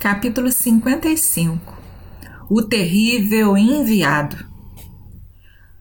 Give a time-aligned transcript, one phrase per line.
[0.00, 1.76] Capítulo 55
[2.48, 4.46] O terrível enviado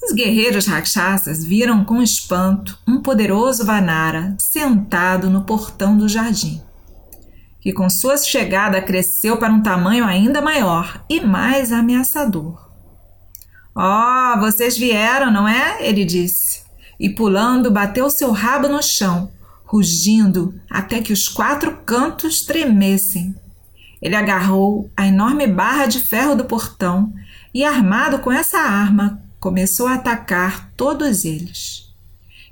[0.00, 6.62] Os guerreiros rakshasas viram com espanto um poderoso Vanara sentado no portão do jardim,
[7.60, 12.70] que com sua chegada cresceu para um tamanho ainda maior e mais ameaçador.
[13.74, 15.84] Oh, vocês vieram, não é?
[15.84, 16.62] Ele disse,
[17.00, 19.32] e pulando bateu seu rabo no chão,
[19.64, 23.34] rugindo até que os quatro cantos tremessem.
[24.04, 27.10] Ele agarrou a enorme barra de ferro do portão
[27.54, 31.88] e, armado com essa arma, começou a atacar todos eles.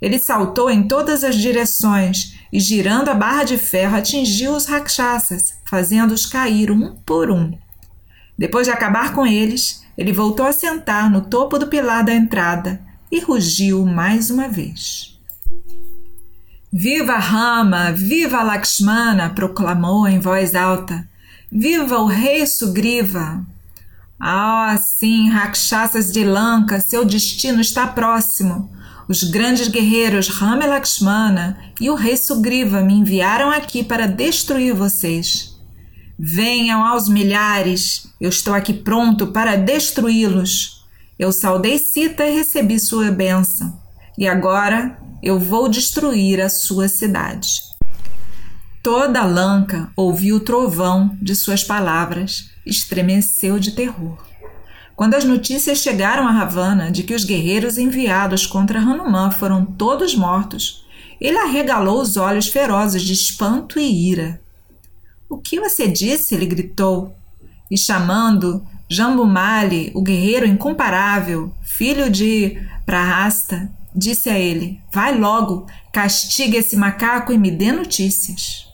[0.01, 5.53] Ele saltou em todas as direções e, girando a barra de ferro, atingiu os rakshasas,
[5.67, 7.53] fazendo-os cair um por um.
[8.39, 12.81] Depois de acabar com eles, ele voltou a sentar no topo do pilar da entrada
[13.11, 15.21] e rugiu mais uma vez.
[16.73, 17.93] Viva Rama!
[17.93, 19.29] Viva Lakshmana!
[19.35, 21.12] proclamou em voz alta.
[21.55, 23.45] Viva o rei Sugriva!
[24.19, 28.71] Ah, sim, Rakshasas de Lanka, seu destino está próximo.
[29.07, 34.75] Os grandes guerreiros Rama e Lakshmana e o rei Sugriva me enviaram aqui para destruir
[34.75, 35.55] vocês.
[36.19, 40.87] Venham aos milhares, eu estou aqui pronto para destruí-los.
[41.19, 43.79] Eu saudei Sita e recebi sua bênção.
[44.17, 47.72] E agora eu vou destruir a sua cidade.
[48.83, 54.19] Toda Lanka ouviu o trovão de suas palavras, estremeceu de terror.
[54.97, 60.17] Quando as notícias chegaram a Ravana de que os guerreiros enviados contra Hanuman foram todos
[60.17, 60.85] mortos,
[61.21, 64.41] ele arregalou os olhos ferozes de espanto e ira.
[65.29, 66.35] O que você disse?
[66.35, 67.15] ele gritou.
[67.71, 76.57] E chamando Jambumali, o guerreiro incomparável, filho de Prahasta, disse a ele: Vai logo, castigue
[76.57, 78.72] esse macaco e me dê notícias.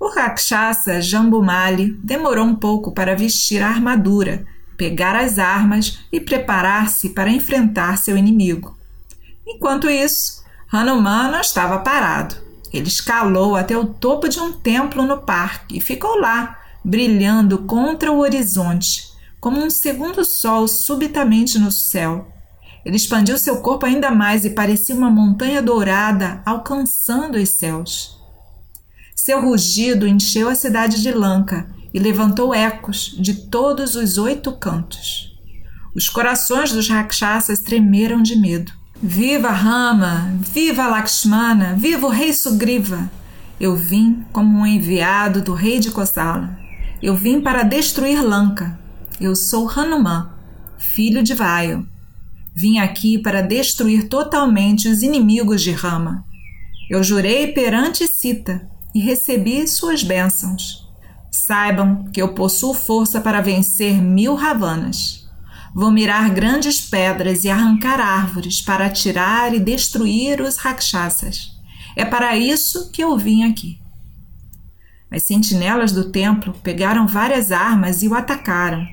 [0.00, 7.10] O Rakshasa Jambumali demorou um pouco para vestir a armadura, pegar as armas e preparar-se
[7.10, 8.78] para enfrentar seu inimigo.
[9.46, 12.34] Enquanto isso, Hanuman não estava parado.
[12.72, 18.10] Ele escalou até o topo de um templo no parque e ficou lá, brilhando contra
[18.10, 22.32] o horizonte, como um segundo sol subitamente no céu.
[22.86, 28.19] Ele expandiu seu corpo ainda mais e parecia uma montanha dourada alcançando os céus.
[29.30, 35.38] Seu rugido encheu a cidade de Lanka e levantou ecos de todos os oito cantos.
[35.94, 38.72] Os corações dos rakshasas tremeram de medo.
[39.00, 40.34] Viva Rama!
[40.52, 41.76] Viva Lakshmana!
[41.76, 43.08] Viva o rei Sugriva!
[43.60, 46.58] Eu vim como um enviado do rei de Kosala.
[47.00, 48.76] Eu vim para destruir Lanka.
[49.20, 50.28] Eu sou Hanuman,
[50.76, 51.86] filho de Vayu.
[52.52, 56.24] Vim aqui para destruir totalmente os inimigos de Rama.
[56.90, 60.88] Eu jurei perante Sita e recebi suas bênçãos.
[61.30, 65.28] Saibam que eu possuo força para vencer mil Ravanas.
[65.74, 71.52] Vou mirar grandes pedras e arrancar árvores para atirar e destruir os Rakshasas.
[71.94, 73.80] É para isso que eu vim aqui.
[75.10, 78.86] As sentinelas do templo pegaram várias armas e o atacaram.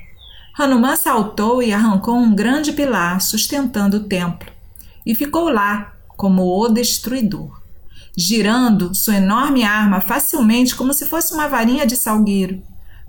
[0.58, 4.52] Hanuman saltou e arrancou um grande pilar sustentando o templo,
[5.06, 7.67] e ficou lá como o destruidor
[8.20, 12.64] girando sua enorme arma facilmente como se fosse uma varinha de salgueiro.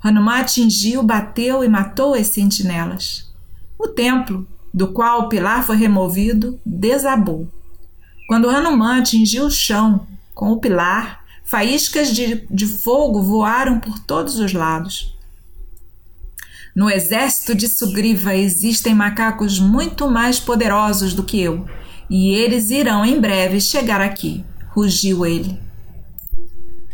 [0.05, 3.33] Hanuman atingiu, bateu e matou as sentinelas.
[3.79, 7.49] O templo, do qual o pilar foi removido, desabou.
[8.29, 14.39] Quando Hanuman atingiu o chão com o pilar, faíscas de, de fogo voaram por todos
[14.39, 15.17] os lados.
[16.77, 21.67] No exército de Sugriva existem macacos muito mais poderosos do que eu,
[22.11, 24.45] e eles irão em breve chegar aqui
[24.79, 25.61] rugiu ele.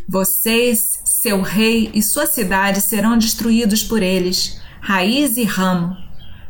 [0.09, 5.95] Vocês, seu rei e sua cidade serão destruídos por eles, raiz e ramo.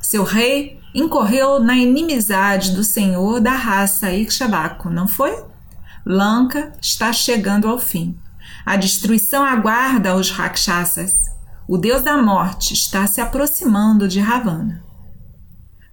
[0.00, 5.44] Seu rei incorreu na inimizade do senhor da raça Ixabaco, não foi?
[6.06, 8.16] Lanka está chegando ao fim.
[8.64, 11.24] A destruição aguarda os Rakshasas.
[11.66, 14.84] O deus da morte está se aproximando de Ravana.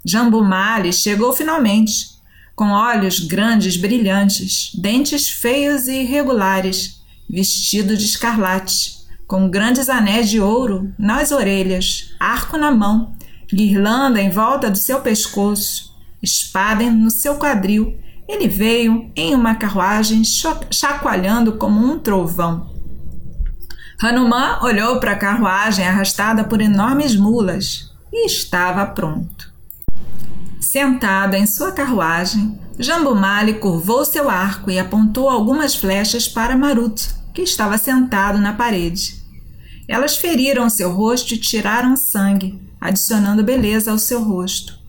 [0.05, 2.20] Jambumali chegou finalmente
[2.55, 10.39] com olhos grandes, brilhantes, dentes feios e irregulares, vestido de escarlate, com grandes anéis de
[10.39, 13.15] ouro nas orelhas, arco na mão,
[13.51, 17.97] guirlanda em volta do seu pescoço, espada no seu quadril.
[18.27, 22.71] Ele veio em uma carruagem chacoalhando como um trovão.
[24.01, 29.50] Hanuman olhou para a carruagem arrastada por enormes mulas e estava pronto.
[30.71, 37.41] Sentado em sua carruagem, Jambumali curvou seu arco e apontou algumas flechas para Maruto, que
[37.41, 39.21] estava sentado na parede.
[39.85, 44.79] Elas feriram seu rosto e tiraram sangue, adicionando beleza ao seu rosto.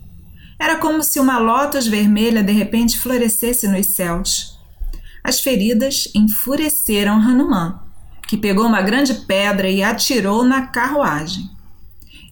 [0.57, 4.57] Era como se uma lótus vermelha de repente florescesse nos céus.
[5.25, 7.81] As feridas enfureceram Hanuman,
[8.29, 11.51] que pegou uma grande pedra e atirou na carruagem.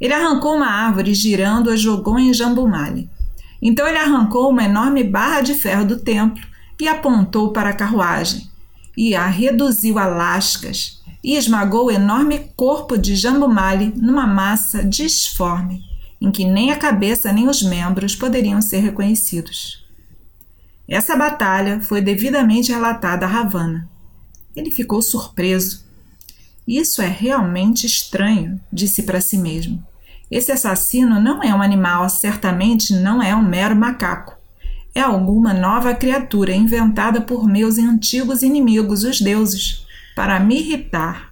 [0.01, 3.11] Ele arrancou uma árvore girando a jogou em Jambumali.
[3.61, 6.43] Então ele arrancou uma enorme barra de ferro do templo
[6.81, 8.49] e apontou para a carruagem,
[8.97, 15.83] e a reduziu a lascas, e esmagou o enorme corpo de Jambumali numa massa disforme,
[16.21, 19.87] em que nem a cabeça nem os membros poderiam ser reconhecidos.
[20.89, 23.89] Essa batalha foi devidamente relatada a Ravana.
[24.57, 25.85] Ele ficou surpreso.
[26.67, 29.85] Isso é realmente estranho, disse para si mesmo.
[30.31, 34.39] Esse assassino não é um animal, certamente não é um mero macaco.
[34.95, 39.85] É alguma nova criatura inventada por meus antigos inimigos, os deuses,
[40.15, 41.31] para me irritar.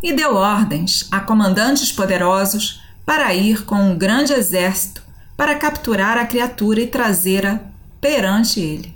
[0.00, 5.02] E deu ordens a comandantes poderosos para ir com um grande exército
[5.36, 7.60] para capturar a criatura e trazê-la
[8.00, 8.94] perante ele.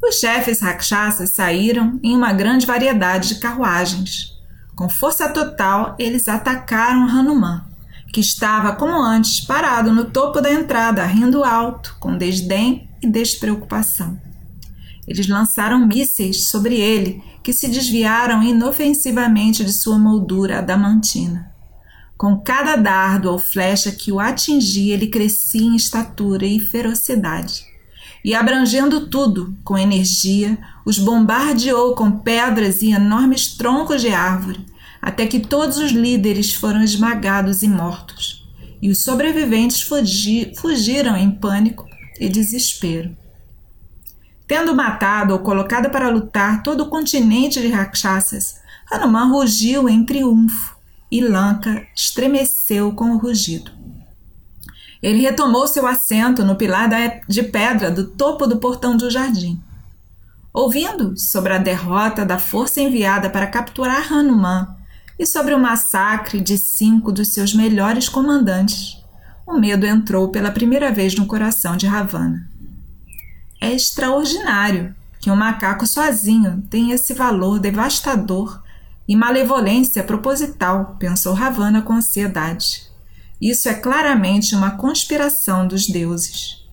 [0.00, 4.34] Os chefes rakshasas saíram em uma grande variedade de carruagens.
[4.76, 7.73] Com força total, eles atacaram Hanuman
[8.14, 14.16] que estava, como antes, parado no topo da entrada, rindo alto, com desdém e despreocupação.
[15.04, 21.52] Eles lançaram mísseis sobre ele, que se desviaram inofensivamente de sua moldura adamantina.
[22.16, 27.64] Com cada dardo ou flecha que o atingia, ele crescia em estatura e ferocidade.
[28.24, 30.56] E abrangendo tudo com energia,
[30.86, 34.64] os bombardeou com pedras e enormes troncos de árvore,
[35.04, 38.48] até que todos os líderes foram esmagados e mortos,
[38.80, 41.86] e os sobreviventes fugi fugiram em pânico
[42.18, 43.14] e desespero.
[44.48, 50.74] Tendo matado ou colocado para lutar todo o continente de Rakshasas, Hanuman rugiu em triunfo
[51.10, 53.72] e Lanka estremeceu com o rugido.
[55.02, 56.88] Ele retomou seu assento no pilar
[57.28, 59.62] de pedra do topo do portão do jardim.
[60.50, 64.82] Ouvindo sobre a derrota da força enviada para capturar Hanuman
[65.18, 69.02] e sobre o massacre de cinco dos seus melhores comandantes,
[69.46, 72.48] o medo entrou pela primeira vez no coração de Ravana.
[73.60, 78.62] É extraordinário que um macaco sozinho tenha esse valor devastador
[79.06, 82.82] e malevolência proposital, pensou Ravana com ansiedade.
[83.40, 86.64] Isso é claramente uma conspiração dos deuses.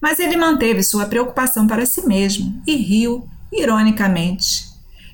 [0.00, 4.69] Mas ele manteve sua preocupação para si mesmo e riu ironicamente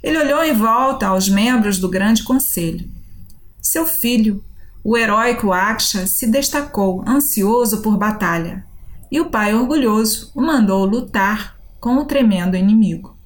[0.06, 2.88] ele olhou em volta aos membros do grande conselho.
[3.60, 4.40] Seu filho,
[4.84, 8.64] o heróico Aksha, se destacou, ansioso por batalha,
[9.10, 13.16] e o pai orgulhoso o mandou lutar com o tremendo inimigo.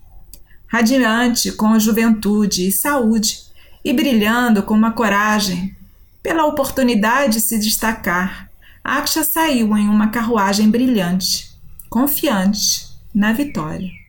[0.67, 3.41] Radiante com juventude e saúde,
[3.85, 5.77] e brilhando com uma coragem,
[6.23, 8.49] pela oportunidade de se destacar,
[8.83, 11.51] Aksha saiu em uma carruagem brilhante,
[11.91, 14.00] confiante na vitória.